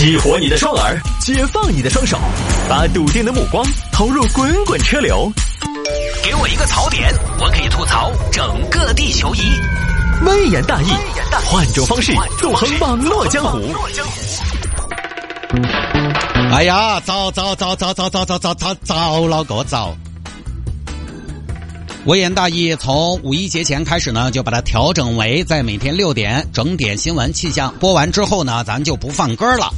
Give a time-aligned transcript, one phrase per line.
[0.00, 2.18] 激活你的双耳，解放你的双手，
[2.70, 5.30] 把笃定的目光投入滚滚车流。
[6.24, 9.40] 给我一个槽点，我可以吐槽整个地球仪。
[10.24, 10.86] 微言大义，
[11.44, 13.60] 换种方式纵横网络江湖。
[16.50, 19.94] 哎呀，早早早早早早早早早早了个早！
[22.06, 29.70] 微言大义从五一节前开始呢，就把它调整为在每天六点整点新闻气象播完之后呢，咱就不放歌了，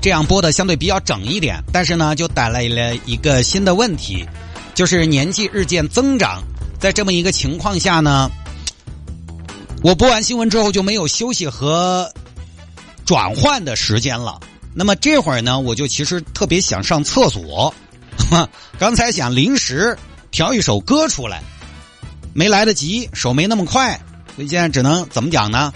[0.00, 1.62] 这样播的相对比较整一点。
[1.72, 4.26] 但是呢，就带来了一个新的问题，
[4.74, 6.42] 就是年纪日渐增长，
[6.78, 8.30] 在这么一个情况下呢，
[9.82, 12.12] 我播完新闻之后就没有休息和
[13.04, 14.40] 转换的时间了。
[14.74, 17.74] 那么这会儿呢，我就其实特别想上厕所，
[18.78, 19.98] 刚才想临时。
[20.32, 21.42] 调一首歌出来，
[22.32, 24.00] 没来得及，手没那么快，
[24.36, 25.72] 所以现在只能怎么讲呢？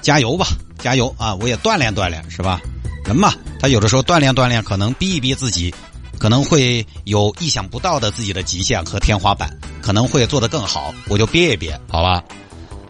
[0.00, 0.46] 加油吧，
[0.78, 1.34] 加油啊！
[1.34, 2.62] 我也锻炼锻炼，是吧？
[3.12, 5.72] 人嘛，他有的时候锻炼锻炼，可能逼一逼自己，
[6.18, 10.94] 可能会有意想不到的自己的极限和天花板，可能会做得更好。
[11.08, 12.24] 我就憋一憋，好吧？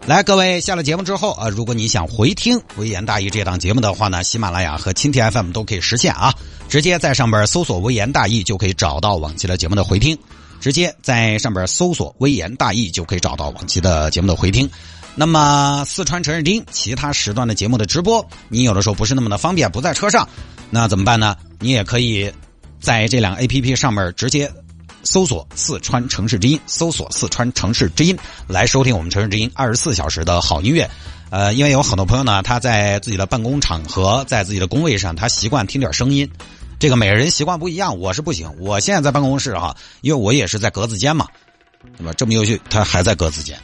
[0.05, 6.33] 来，各位下了节目之后啊，如果你想回听《微言大义》这档节目的话呢，喜马拉雅和蜻蜓 FM 都可以实现啊，
[6.69, 10.17] 直接在上边搜索“微言大义”就可以找到往期的节目的回听。
[10.61, 14.69] 直接在上边搜索“微言大义”就可以找到往期的节目的回听。
[15.15, 20.27] 那么四川城市之音其他时段的节目的直播，你有的时候不是那么的方便，不在车上，
[20.69, 21.35] 那怎么办呢？
[21.59, 22.31] 你也可以
[22.79, 24.51] 在这两个 A P P 上面直接
[25.03, 30.89] 搜索“四川城市之音”，搜索“四川城市之音”来收听我们城市之音二十四小时的好音乐。
[31.29, 36.29] 呃，因为有很多朋友呢，他在自己的办公场合，在自己的工位上，他习惯听点声音。
[36.79, 38.51] 这个每个人习惯不一样，我是不行。
[38.59, 41.27] 我现在在办公室哈，因为我也是在格子间嘛，
[41.97, 42.13] 那么？
[42.13, 43.57] 这么优秀，他还在格子间，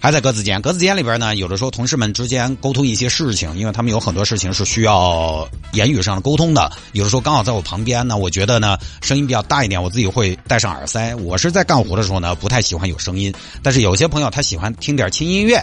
[0.00, 0.60] 还在格子间。
[0.62, 6.72] 格子间里边呢，有的时候同事们之间沟通一些事情，因为他们有很多事情是需要言语上的沟通的。
[6.92, 11.14] 有的时候刚好在我旁边呢，我觉得呢声音比较大一点，我自己会戴上耳塞。
[11.14, 15.62] 我是在干活的时候呢，不太喜欢有声音，但是有些朋友他喜欢听点轻音乐。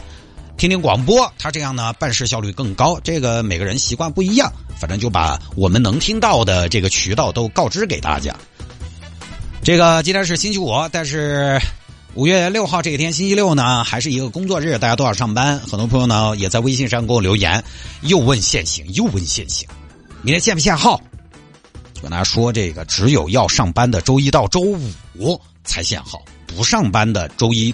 [0.58, 3.00] 听听广播，他这样呢办事效率更高。
[3.04, 8.36] 这个每个人习惯不一样，反正就把我们能听到的这个渠道都告知给大家。
[9.62, 11.60] 这个今天是星期五，但是
[12.18, 15.60] 五月六号这一天星期六呢，还是一个工作日，大家都要上班。
[15.60, 17.64] 很多朋友呢也在微信上给我留言，
[18.02, 19.70] 又问限行，又问限行，
[20.24, 21.00] 明天限不限号？
[21.94, 27.72] 就跟大家说，这个只有要上班的周一到周五才限号，不上班的周一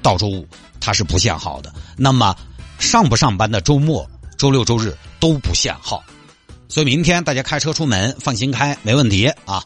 [0.00, 0.48] 到周五。
[0.80, 2.34] 它是不限号的，那么
[2.78, 6.02] 上不上班的周末、周六、周日都不限号，
[6.66, 9.62] 所以明天大家开车出门放心开，没问题啊。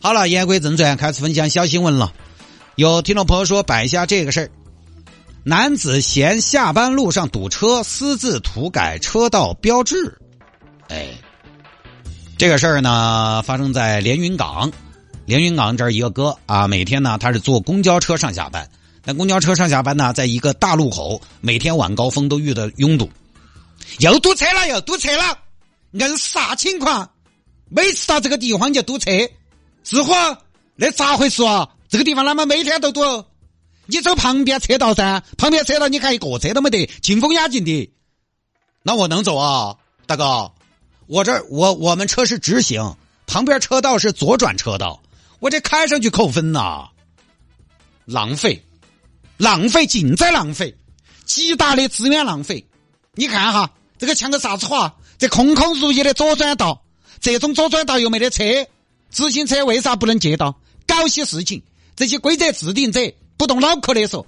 [0.00, 2.12] 好了，言归正传，开始分享小新闻了。
[2.80, 4.50] 有听众朋友说摆一下这个事儿：
[5.44, 10.18] 男子嫌下班路上堵车，私自涂改车道标志。
[10.88, 11.08] 哎，
[12.38, 14.72] 这个事儿呢发生在连云港，
[15.26, 18.66] 连云港这儿一个哥啊，每天呢他是坐公交车上下班。
[19.04, 23.10] 那公交车上下班呢，在一个大路口，每天晚高峰都遇到拥堵，
[23.98, 25.36] 又堵车了，又堵车了，
[25.90, 27.10] 硬啥情况？
[27.68, 29.10] 每次到这个地方就堵车，
[29.84, 30.14] 是乎？
[30.76, 31.68] 那咋回事啊？
[31.90, 33.00] 这个地方啷么每天都堵？
[33.86, 37.92] 你走旁边车道噻，旁边车道你看一个车都没得，清风雅静的。
[38.84, 40.52] 那我能走啊，大哥？
[41.08, 42.96] 我这我我们车是直行，
[43.26, 45.02] 旁边车道是左转车道，
[45.40, 46.90] 我这开上去扣分呐，
[48.04, 48.64] 浪费。
[49.36, 50.76] 浪费，尽在浪费，
[51.24, 52.64] 极大的资源浪费。
[53.14, 54.94] 你看哈，这个像个啥子话？
[55.18, 56.84] 这空空如也的左转道，
[57.20, 58.44] 这种左转道又没得车，
[59.10, 60.60] 自行车为啥不能借道？
[60.86, 61.62] 搞些事情，
[62.00, 62.98] 这些规则制定者
[63.36, 64.26] 不动脑壳的说，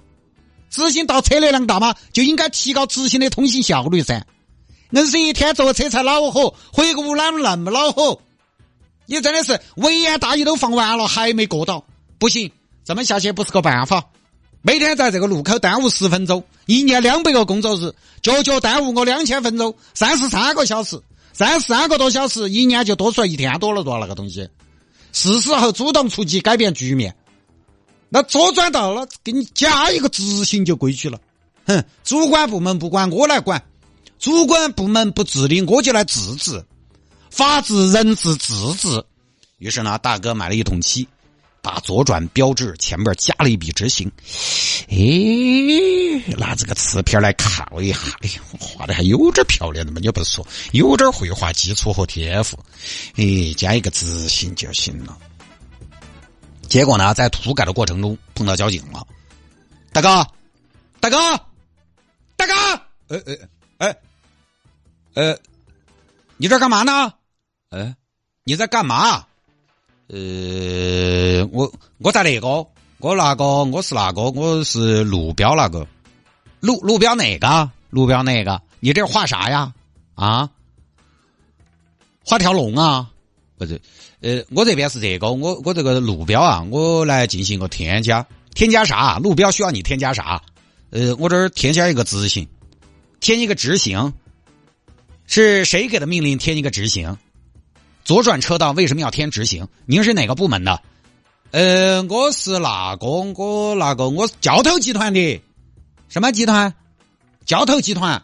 [0.69, 1.95] 直行道车流量大吗？
[2.11, 4.27] 就应该提高直行的通行效率噻。
[4.91, 8.21] 硬是一天坐车才恼火，回个屋哪那么恼火？
[9.07, 11.83] 你真的是微言大义都放完了，还没过到，
[12.19, 12.51] 不行，
[12.85, 14.03] 这么下去不是个办法。
[14.61, 17.91] 每天在这个路口耽误十分钟，一年两百个工作日，
[18.21, 21.01] 脚脚耽误我两千分钟，三十三个小时，
[21.33, 24.47] 三十三个多小时，一年就多出来一天多了多那个东西。
[25.11, 27.15] 是时候主动出击，改变局面。
[28.13, 31.19] 那左转道了，给你加一个直行就规矩了。
[31.65, 33.59] 哼，主管部门不管我来管，
[34.19, 36.63] 主管部门不治理我就来治治，
[37.31, 39.03] 法治、人治、自治。
[39.57, 41.07] 于是呢，大哥买了一桶漆。
[41.63, 44.11] 把左转标志前面加了一笔直行，
[44.89, 47.49] 哎，拿这个瓷片来看
[47.81, 52.59] 一下，哎呀，画的还有点漂亮的嘛，你不是说，有点绘画基础和天赋，
[53.15, 55.17] 哎，加一个直行就行了。
[56.73, 59.05] 结果呢，在涂改的过程中碰到交警了，
[59.91, 60.27] 大哥，
[60.99, 61.17] 大哥，
[62.35, 62.53] 大哥，
[63.09, 63.35] 呃呃，
[63.77, 63.95] 哎，
[65.13, 65.37] 呃，
[66.35, 67.13] 你这干嘛呢？
[67.69, 67.95] 哎，
[68.43, 69.23] 你在干嘛？
[70.07, 72.47] 呃，我我在那个，
[72.97, 75.85] 我那个我是那个，我是路标那个，
[76.59, 79.71] 路路标哪个，路标那个，你这画啥呀？
[80.15, 80.49] 啊？
[82.25, 83.11] 画条龙啊？
[83.57, 83.79] 不是，
[84.21, 89.19] 呃，我这边是这个，我我这个路标啊，我来进行一个添加，添加啥？
[89.19, 90.41] 路标需要你添加啥？
[90.89, 92.47] 呃，我这儿添加一个直行，
[93.19, 94.13] 添一个直行，
[95.27, 97.17] 是谁给的命令添一个直行？
[98.03, 99.67] 左转车道为什么要添直行？
[99.85, 100.81] 您是哪个部门的？
[101.51, 105.41] 呃，我是那个，我那个，我是交头集团的。
[106.09, 106.73] 什么集团？
[107.45, 108.21] 交投集团。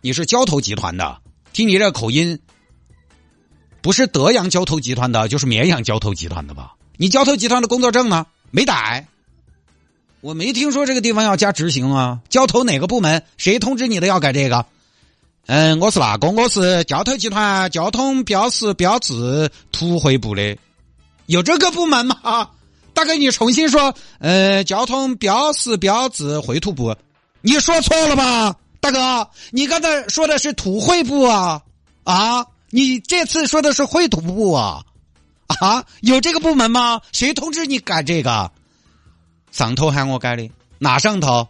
[0.00, 1.20] 你是交投集团的？
[1.52, 2.38] 听你这口音，
[3.80, 6.74] 不是德阳交投集团的，就是绵阳交投集团的吧？
[6.96, 8.26] 你交投集团的工作证呢？
[8.50, 9.06] 没带？
[10.20, 12.20] 我没听说这个地方要加执行啊。
[12.28, 13.22] 交投哪个部门？
[13.36, 14.66] 谁通知你的要改这个？
[15.46, 20.58] 嗯，我是那个，我是交投集团交通标识标志图绘部的，
[21.26, 22.50] 有这个部门吗？
[22.92, 26.96] 大哥，你重新说，呃，交通标识标志绘图部，
[27.40, 28.56] 你说错了吧？
[28.80, 31.62] 大哥，你刚才说的是图绘部啊
[32.02, 34.84] 啊，你这次说的是绘图部啊
[35.60, 37.00] 啊，有这个部门吗？
[37.12, 38.50] 谁通知你改这个？
[39.50, 41.48] 上头喊我改的，哪上头？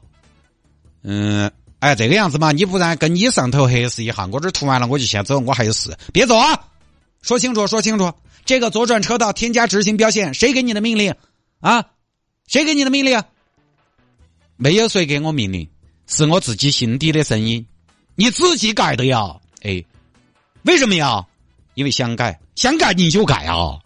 [1.02, 1.50] 嗯。
[1.80, 6.64] 哎，这个样子嘛，你不然跟你上头核实一下，我这涂完了我就先走，我还有事，别走啊！
[7.22, 8.12] 说清楚，说清楚，
[8.44, 11.14] 这个左转车道添加直行标线，谁给你的命令
[11.60, 11.84] 啊？
[12.48, 13.22] 谁给你的命令？
[14.56, 15.68] 没有谁给我命令，
[16.08, 17.64] 是我自己心底的声音，
[18.16, 19.36] 你自己改的呀？
[19.62, 19.84] 哎，
[20.62, 21.24] 为什么呀？
[21.74, 23.78] 因为想改，想改你就改啊！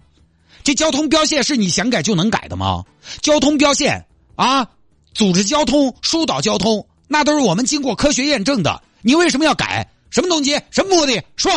[0.65, 2.85] 这交通标线是你想改就能改的吗？
[3.21, 4.67] 交通标线啊，
[5.13, 6.87] 组织交通，疏导交通。
[7.09, 9.87] 那都是我们经过科学验证的，你为什么要改？
[10.11, 10.59] 什么动机？
[10.71, 11.23] 什么目的？
[11.37, 11.53] 说。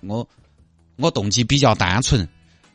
[0.00, 0.28] 我
[0.96, 2.28] 我动机比较单纯，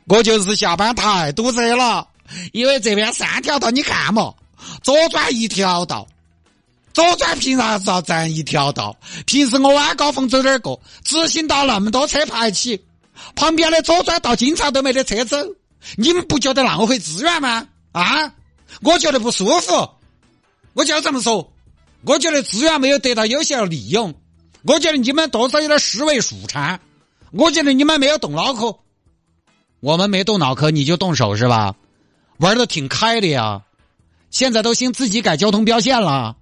[0.06, 2.08] 我就是下班太堵车了，
[2.52, 4.34] 因为这边三条道你看嘛，
[4.82, 6.08] 左转一条道，
[6.94, 8.98] 左转凭啥子要占一条道？
[9.26, 10.82] 平时我晚高峰走哪儿过？
[11.04, 12.84] 直行道那么多车排起，
[13.36, 15.38] 旁边的左转道经常都没得车走，
[15.96, 17.68] 你们不觉得浪费资源吗？
[17.92, 18.34] 啊，
[18.82, 19.90] 我觉得不舒服。
[20.74, 21.52] 我就这么说，
[22.04, 24.14] 我觉得资源没有得到有效利用，
[24.64, 26.80] 我觉得你们多少有点思维速差，
[27.32, 28.80] 我觉得你们没有动脑壳，
[29.80, 31.76] 我们没动脑壳你就动手是吧？
[32.38, 33.62] 玩的挺开的呀，
[34.30, 36.38] 现在都兴自己改交通标线了，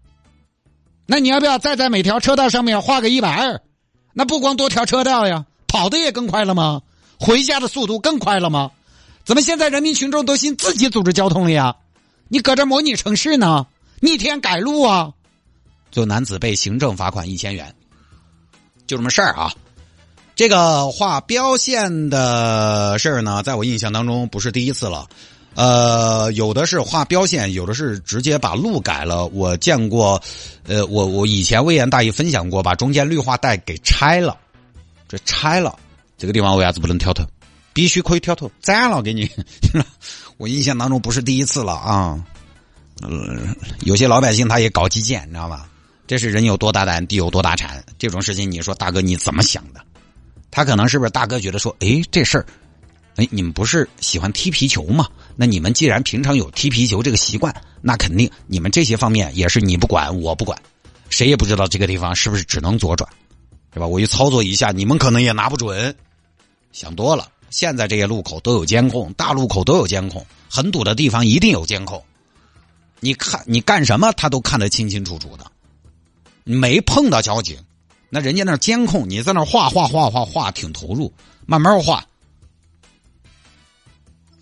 [1.12, 3.60] 那你要不要再在每条车道上面画个一百二？
[4.14, 6.84] 那不光多条车道呀，跑的也更快了吗？
[7.20, 8.70] 回家的速度更快了吗？
[9.26, 11.76] 怎么现在人民群众都兴自己组织交通了呀？
[12.28, 13.66] 你搁这模拟城市呢？
[14.02, 15.12] 逆天改路啊！
[15.90, 17.74] 就男子被行政罚款一千元，
[18.86, 19.52] 就这么事儿啊。
[20.36, 25.08] 这个画标线的事儿呢，在我印象当中不是第一次了。
[25.56, 29.26] 呃，有的是画标线，有的是直接把路改了。
[29.28, 30.22] 我见过，
[30.66, 34.38] 呃，我我以前微言大义分享过，把中间绿化带给拆了。
[35.08, 35.78] 这拆了，
[36.18, 37.26] 这个地方为啥子不能挑头？
[37.74, 39.30] 必须可以挑头，斩了给你。
[40.38, 42.24] 我印象当中不是第一次了啊。
[43.02, 45.68] 嗯，有些老百姓他也搞基建，你知道吧？
[46.08, 47.84] 这是人有多大胆，地有多大产。
[47.98, 49.82] 这种事情，你说大哥你怎么想的？
[50.52, 52.46] 他可能是不是大哥觉得说，哎，这事儿，
[53.16, 55.08] 哎，你们不是喜欢踢皮球吗？
[55.42, 60.62] 那你们既然平常有踢皮球这个习惯，那肯定你们这些方面也是你不管我不管，
[61.08, 63.10] 谁也不知道这个地方是不是只能左转，
[63.74, 63.88] 是吧？
[63.88, 65.96] 我一操作一下，你们可能也拿不准。
[66.74, 72.04] 想多了，现在这些路口都有监控，大路口都有监控，很堵的地方一定有监控。
[73.00, 75.50] 你看，你干什么，他都看得清清楚楚的。
[76.44, 77.58] 没碰到交警，
[78.10, 81.14] 那人家那监控，你在那画画画画画，挺投入，
[81.46, 82.06] 慢慢画，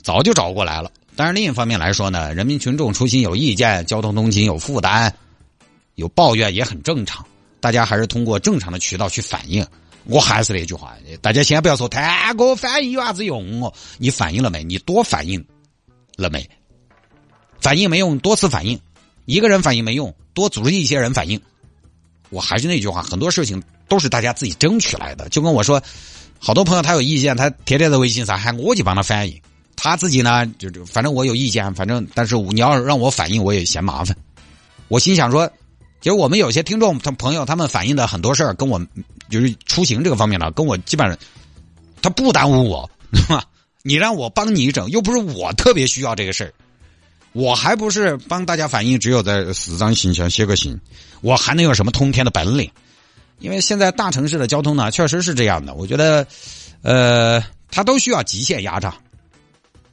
[0.07, 0.89] 早就找过来了。
[1.17, 5.11] 但是另一方面来说呢，人民群众出行有意见，交通通勤有负担，
[5.95, 7.25] 有抱怨也很正常。
[7.59, 9.67] 大家还是通过正常的渠道去反映。
[10.05, 13.73] 我还是那句话，大家先不要说太过反应有啥子用哦？
[13.97, 14.63] 你反映了没？
[14.63, 15.45] 你多反映
[16.15, 16.49] 了没？
[17.59, 18.79] 反应没用，多次反应，
[19.25, 21.41] 一个人反应没用，多组织一些人反应。
[22.29, 25.27] 我还是那句话，很多事情都是大家自己争取来的。
[25.27, 25.83] 就跟我说，
[26.39, 29.41] 好多朋友他有意见，他天天在微信上喊我去帮他反映，
[29.77, 34.17] 他自己呢就就反正我有意见，反正但是你要让我反映，我也嫌麻烦。
[34.89, 35.47] 我心想说，
[36.01, 38.85] 其实我们有些听众他朋友他们反映的很多事儿，跟我
[39.29, 41.17] 就是出行这个方面呢，跟我基本上
[42.01, 43.45] 他不耽误我，是吧？
[43.83, 46.53] 你让我帮你整，又不是我特别需要这个事儿。
[47.33, 50.79] 我还不是帮大家反映，只有在四张行前写个信，
[51.21, 52.69] 我还能有什么通天的本领？
[53.39, 55.75] 因为现在大城市的交通呢，确实是这样的。
[55.75, 56.25] 我觉得，
[56.81, 58.95] 呃，它都需要极限压榨。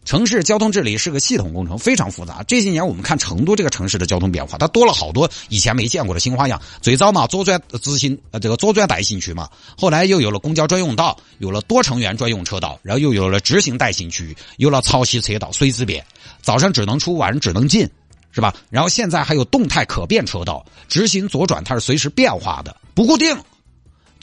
[0.04, 2.42] 城市交通治理是个系统工程，非常复杂。
[2.46, 6.60] 这些年我们看成都这个城市的交通变化，它多了好多以前没见过的新花样。
[6.82, 16.04] 最早嘛，左转直行，呃，这个左转带行区嘛，后来又有了公交专用道，有了多成员专用车道，然后又有了直行带行区，有了潮汐车道，随之变，
[16.42, 17.88] 早上只能出，晚上只能进，
[18.30, 18.54] 是吧？
[18.68, 23.34] 然后现在还有动态可变车道，直行左转它是随时变化的，不固定。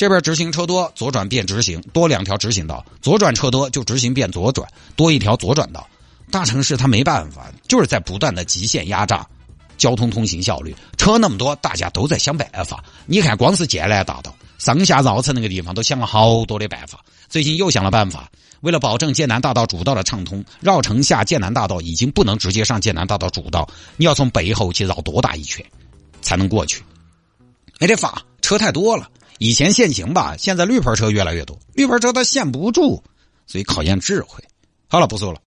[0.02, 5.88] 这边直行车多，左转变直行，多两条直行道；左转车多，就直行变左转，多一条左转道。
[6.32, 9.24] 大城市它没办法，就是在不断的极限压榨
[9.78, 10.76] 交通通行效率。
[10.98, 12.84] 车那么多，大家都在想办法。
[13.06, 17.06] 你看，光是建南大道上下绕城那个地方，都想了好多的办法。
[17.30, 18.28] 最近又想了办法，
[18.62, 25.64] 为了保证建南大道主道的畅通，绕城下建南大道已经不能直接上建南大道主道，你要从背后去绕多大一圈
[26.24, 26.82] 才能过去？
[27.80, 29.08] 没得法，车太多了。
[29.44, 33.02] 以前限行吧，现在绿牌车越来越多，绿牌车它限不住，
[33.48, 34.40] 所以考验智慧。
[34.88, 35.42] 好了，不说了。